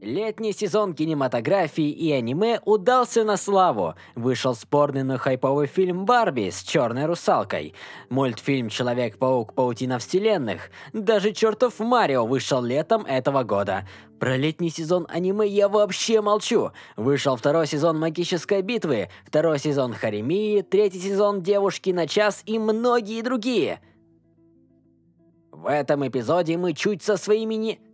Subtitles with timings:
[0.00, 3.96] Летний сезон кинематографии и аниме удался на славу.
[4.14, 7.74] Вышел спорный, но хайповый фильм «Барби» с черной русалкой.
[8.08, 9.52] Мультфильм «Человек-паук.
[9.52, 10.70] Паутина вселенных».
[10.94, 13.86] Даже чертов Марио вышел летом этого года.
[14.18, 16.70] Про летний сезон аниме я вообще молчу.
[16.96, 23.20] Вышел второй сезон «Магической битвы», второй сезон «Харемии», третий сезон «Девушки на час» и многие
[23.20, 23.80] другие.
[25.52, 27.89] В этом эпизоде мы чуть со своими не...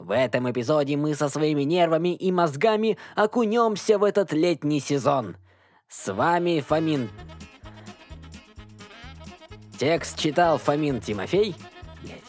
[0.00, 5.36] В этом эпизоде мы со своими нервами и мозгами окунемся в этот летний сезон.
[5.88, 7.10] С вами Фомин.
[9.78, 11.54] Текст читал Фомин Тимофей.
[12.02, 12.24] Блять.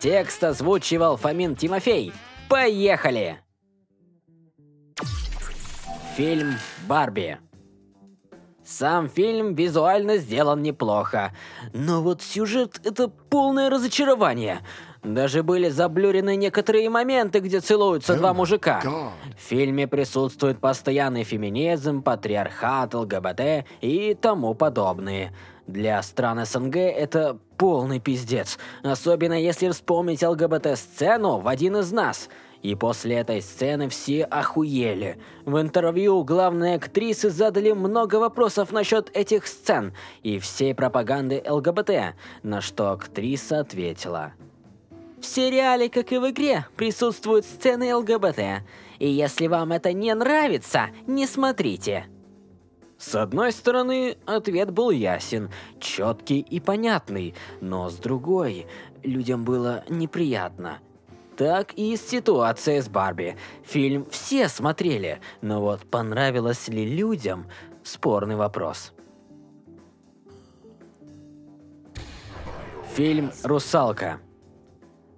[0.00, 2.12] Текст озвучивал Фомин Тимофей.
[2.48, 3.38] Поехали!
[6.16, 6.54] Фильм
[6.88, 7.38] «Барби».
[8.66, 11.32] Сам фильм визуально сделан неплохо,
[11.72, 14.58] но вот сюжет— это полное разочарование.
[15.04, 18.80] Даже были заблюрены некоторые моменты, где целуются два мужика.
[19.38, 25.32] В фильме присутствует постоянный феминизм, патриархат, ЛГБТ и тому подобные.
[25.68, 32.28] Для стран СНГ это полный пиздец, особенно если вспомнить ЛГБТ-сцену в «Один из нас»,
[32.66, 35.18] и после этой сцены все охуели.
[35.44, 42.60] В интервью главные актрисы задали много вопросов насчет этих сцен и всей пропаганды ЛГБТ, на
[42.60, 44.32] что актриса ответила.
[45.20, 48.64] В сериале, как и в игре, присутствуют сцены ЛГБТ,
[48.98, 52.06] и если вам это не нравится, не смотрите.
[52.98, 58.66] С одной стороны, ответ был ясен, четкий и понятный, но с другой,
[59.04, 60.80] людям было неприятно–
[61.36, 63.36] так и ситуация с Барби.
[63.64, 67.46] Фильм все смотрели, но вот понравилось ли людям–
[67.84, 68.92] спорный вопрос.
[72.94, 74.20] Фильм «Русалка».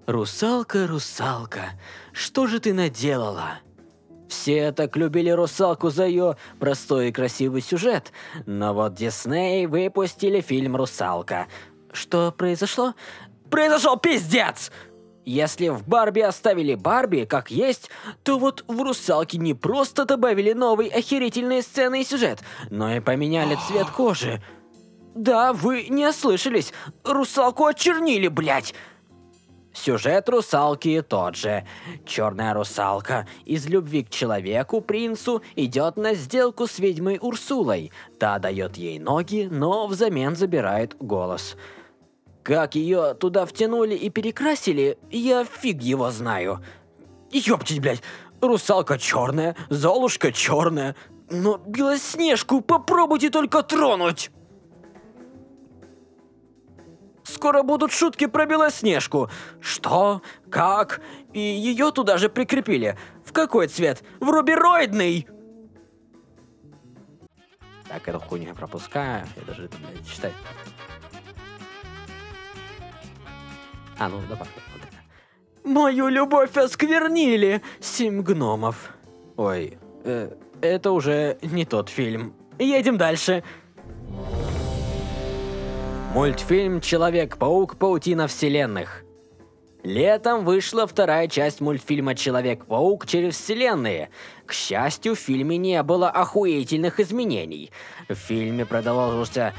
[0.07, 1.79] «Русалка, русалка,
[2.13, 3.61] что же ты наделала?»
[4.29, 8.13] Все так любили русалку за ее простой и красивый сюжет,
[8.47, 11.47] но вот Дисней выпустили фильм «Русалка».
[11.93, 12.95] Что произошло?
[13.51, 14.71] Произошел пиздец!
[15.29, 17.91] Если в Барби оставили Барби как есть,
[18.23, 22.39] то вот в Русалке не просто добавили новые охерительные сцены и сюжет,
[22.71, 24.43] но и поменяли цвет кожи.
[25.15, 26.73] Да, вы не ослышались.
[27.05, 28.75] Русалку очернили, блядь.
[29.75, 31.67] Сюжет русалки тот же.
[32.07, 37.93] Черная русалка из любви к человеку, принцу, идет на сделку с ведьмой Урсулой.
[38.19, 41.55] Та дает ей ноги, но взамен забирает голос.
[42.49, 46.65] Как ее туда втянули и перекрасили, я фиг его знаю.
[47.31, 48.03] Ёптить, блядь,
[48.41, 50.97] русалка черная, золушка черная,
[51.29, 54.31] но Белоснежку попробуйте только тронуть!
[57.23, 59.29] Скоро будут шутки про Белоснежку.
[59.61, 60.23] Что?
[60.51, 61.03] Как?
[61.35, 62.97] И ее туда же прикрепили.
[63.27, 64.03] В какой цвет?
[64.21, 65.29] В рубероидный!
[67.89, 69.27] Так, эту хуйню я пропускаю.
[69.37, 70.33] Я даже это, блядь, читать
[73.99, 74.47] А, ну давай.
[75.65, 77.61] Мою любовь осквернили!
[77.81, 78.95] Семь гномов.
[79.37, 82.35] Ой, э, это уже не тот фильм.
[82.59, 83.45] Едем дальше.
[86.15, 87.77] Мультфильм «Человек-паук.
[87.77, 89.05] Паутина вселенных».
[89.85, 94.11] Летом вышла вторая часть мультфильма «Человек-паук через вселенные».
[94.47, 97.71] К счастью, в фильме не было охуительных изменений.
[98.09, 99.55] В фильме продолжился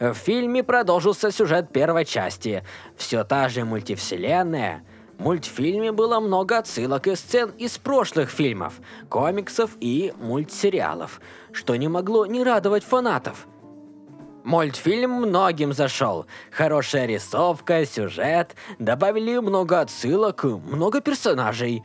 [0.00, 2.62] В фильме продолжился сюжет первой части.
[2.96, 4.84] Все та же мультивселенная.
[5.18, 8.74] В мультфильме было много отсылок и сцен из прошлых фильмов,
[9.08, 11.20] комиксов и мультсериалов,
[11.50, 13.48] что не могло не радовать фанатов.
[14.44, 16.26] Мультфильм многим зашел.
[16.52, 21.82] Хорошая рисовка, сюжет, добавили много отсылок, много персонажей.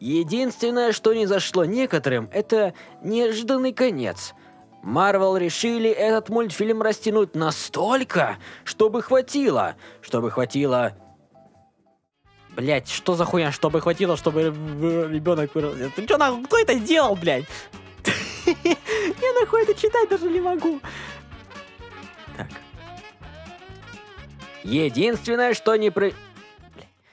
[0.00, 4.32] Единственное, что не зашло некоторым, это неожиданный конец–
[4.82, 10.92] Марвел решили этот мультфильм растянуть настолько, чтобы хватило, чтобы хватило...
[12.50, 15.74] Блять, что за хуйня, чтобы хватило, чтобы ребенок вырос?
[15.96, 17.44] Ты что нахуй, кто это сделал, блять?
[18.64, 20.78] Я нахуй это читать даже не могу.
[22.36, 22.48] Так.
[24.64, 26.10] Единственное, что не про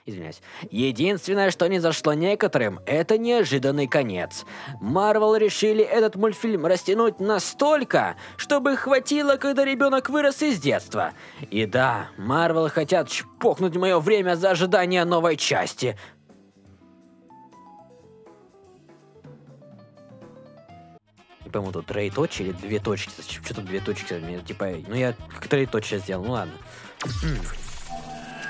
[0.09, 0.41] извиняюсь.
[0.71, 4.45] Единственное, что не зашло некоторым, это неожиданный конец.
[4.81, 11.13] Марвел решили этот мультфильм растянуть настолько, чтобы хватило, когда ребенок вырос из детства.
[11.49, 15.97] И да, Марвел хотят чпокнуть мое время за ожидание новой части.
[21.45, 23.09] Не пойму, тут троеточие или две точки.
[23.43, 24.21] Что тут две точки?
[24.45, 26.53] Типа, ну я как троеточие сделал, ну ладно.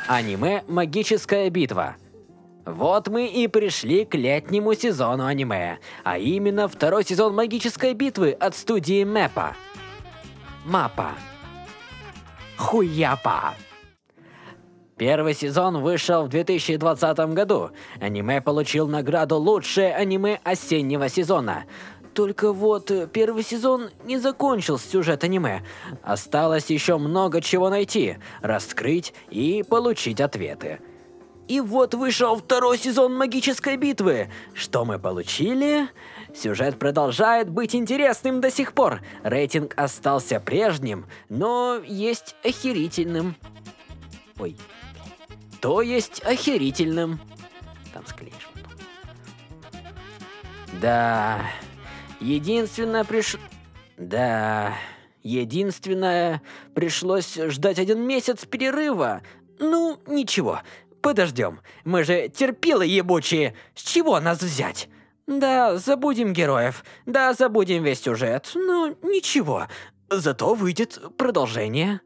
[0.10, 1.96] Аниме «Магическая битва».
[2.66, 8.56] Вот мы и пришли к летнему сезону аниме, а именно второй сезон «Магической битвы» от
[8.56, 9.56] студии Мэпа.
[10.66, 11.12] Мапа.
[12.58, 13.54] Хуяпа.
[14.98, 17.70] Первый сезон вышел в 2020 году.
[18.02, 21.66] Аниме получил награду «Лучшее аниме осеннего сезона».
[22.20, 25.64] Только вот э, первый сезон не закончил сюжет аниме.
[26.04, 30.82] Осталось еще много чего найти, раскрыть и получить ответы.
[31.48, 34.30] И вот вышел второй сезон магической битвы.
[34.54, 35.88] Что мы получили?
[36.36, 39.00] Сюжет продолжает быть интересным до сих пор.
[39.24, 43.38] Рейтинг остался прежним, но есть охерительным.
[44.38, 44.58] Ой.
[45.62, 47.22] То есть охерительным.
[47.94, 48.50] Там склеишь.
[50.82, 51.40] Да.
[52.20, 53.38] Единственное приш...
[53.98, 54.74] Да.
[55.24, 56.42] Единственное,
[56.74, 59.22] пришлось ждать один месяц перерыва.
[59.60, 60.62] Ну, ничего,
[61.02, 61.60] подождем.
[61.84, 63.56] Мы же терпилы ебучие.
[63.76, 64.90] С чего нас взять?
[65.28, 66.84] Да, забудем героев.
[67.06, 68.52] Да, забудем весь сюжет.
[68.56, 69.68] Ну, ничего.
[70.10, 72.02] Зато выйдет продолжение.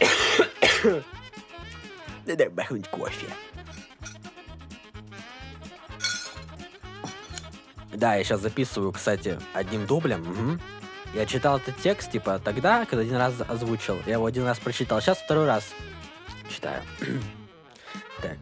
[2.26, 3.26] Дай бахнуть кофе.
[7.92, 10.22] Да, я сейчас записываю, кстати, одним дублем.
[10.22, 10.60] Угу.
[11.14, 13.98] Я читал этот текст, типа, тогда, когда один раз озвучил.
[14.06, 15.64] Я его один раз прочитал, сейчас второй раз
[16.48, 16.82] читаю.
[18.22, 18.38] так.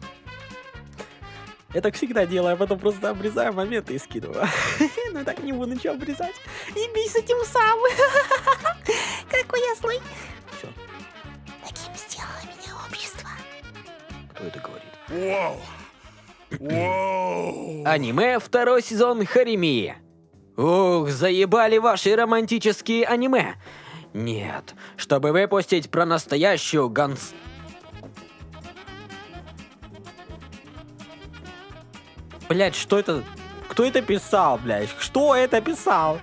[1.73, 4.47] Я так всегда делаю, а потом просто обрезаю моменты и скидываю.
[5.13, 6.35] ну так не буду ничего обрезать.
[6.69, 7.77] И бей с этим сам.
[9.29, 9.99] Какой я злой.
[10.57, 10.67] Все.
[11.63, 13.29] Таким сделало меня общество.
[14.33, 14.89] Кто это говорит?
[15.09, 15.61] Вау!
[17.89, 19.95] Аниме второй сезон Харимии.
[20.55, 23.55] Ух, заебали ваши романтические аниме.
[24.13, 27.33] Нет, чтобы выпустить про настоящую ганс...
[32.47, 33.23] Блять, что это?
[33.67, 34.89] Кто это писал, блядь?
[34.99, 36.19] Что это писал?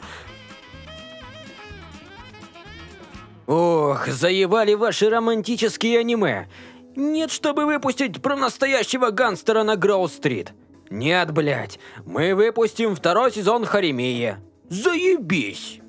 [3.49, 6.49] Ох, заебали ваши романтические аниме.
[6.95, 10.53] Нет, чтобы выпустить про настоящего гангстера на Гроу-стрит.
[10.91, 14.37] Нет, блядь, мы выпустим второй сезон Харемии.
[14.69, 15.81] Заебись!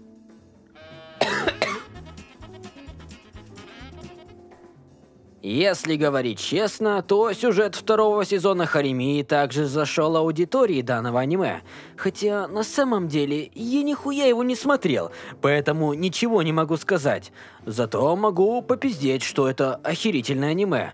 [5.49, 11.61] Если говорить честно, то сюжет второго сезона Харемии также зашел аудитории данного аниме.
[11.95, 15.11] Хотя на самом деле я нихуя его не смотрел,
[15.41, 17.31] поэтому ничего не могу сказать.
[17.65, 20.93] Зато могу попиздеть, что это охерительное аниме.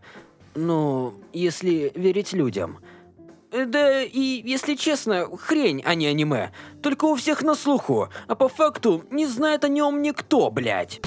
[0.53, 2.77] Ну, если верить людям.
[3.53, 6.51] Да и, если честно, хрень, а не аниме.
[6.81, 11.01] Только у всех на слуху, а по факту не знает о нем никто, блядь.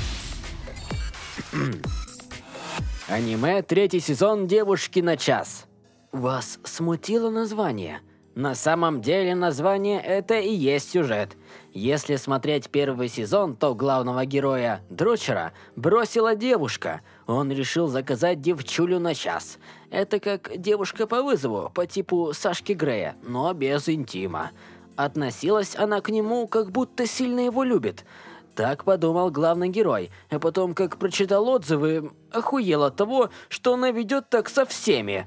[3.09, 5.67] Аниме третий сезон «Девушки на час».
[6.13, 8.01] Вас смутило название?
[8.37, 11.39] На самом деле название это и есть сюжет.
[11.73, 17.01] Если смотреть первый сезон, то главного героя, Дрочера, бросила девушка.
[17.27, 19.57] Он решил заказать девчулю на час.
[19.91, 24.51] Это как девушка по вызову, по типу Сашки Грея, но без интима.
[24.97, 28.05] Относилась она к нему, как будто сильно его любит–
[28.57, 34.31] так подумал главный герой, а потом, как прочитал отзывы, охуел от того, что она ведет
[34.31, 35.27] так со всеми.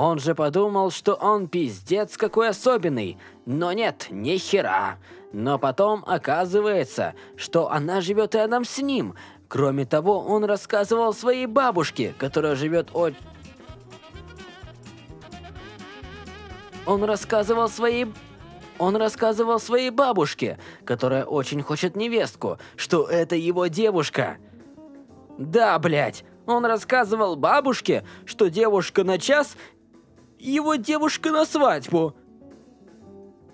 [0.00, 4.98] Он же подумал, что он пиздец какой особенный, но нет, ни хера.
[5.32, 9.16] Но потом оказывается, что она живет рядом с ним.
[9.48, 13.14] Кроме того, он рассказывал своей бабушке, которая живет от...
[16.86, 18.06] Он рассказывал своей
[18.78, 24.36] он рассказывал своей бабушке, которая очень хочет невестку, что это его девушка.
[25.38, 29.56] Да, блядь, он рассказывал бабушке, что девушка на час–
[30.38, 32.14] его девушка на свадьбу.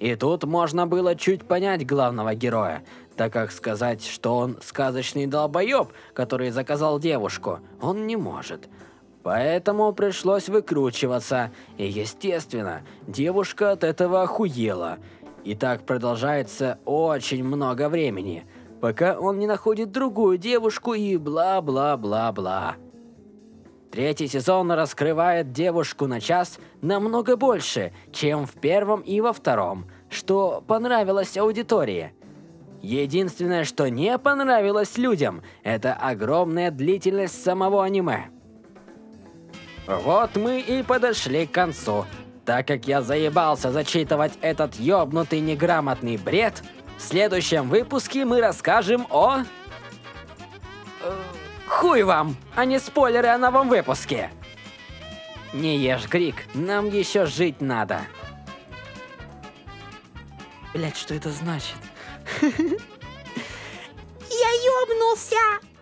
[0.00, 2.84] И тут можно было чуть понять главного героя,
[3.16, 8.68] так как сказать, что он сказочный долбоеб, который заказал девушку, он не может–
[9.24, 14.98] Поэтому пришлось выкручиваться, и естественно, девушка от этого охуела.
[15.44, 18.44] И так продолжается очень много времени,
[18.82, 22.76] пока он не находит другую девушку и бла-бла-бла-бла.
[23.94, 30.64] Третий сезон раскрывает девушку на час намного больше, чем в первом и во втором, что
[30.66, 32.12] понравилось аудитории.
[32.82, 38.30] Единственное, что не понравилось людям, это огромная длительность самого аниме.
[39.86, 42.04] Вот мы и подошли к концу.
[42.44, 46.64] Так как я заебался зачитывать этот ёбнутый неграмотный бред,
[46.98, 49.44] В следующем выпуске мы расскажем о...
[51.74, 54.30] Хуй вам, а не спойлеры о новом выпуске.
[55.52, 58.02] Не ешь, Крик, нам еще жить надо.
[60.72, 61.76] Блять, что это значит?
[62.40, 62.50] Я
[64.80, 65.73] ёбнулся!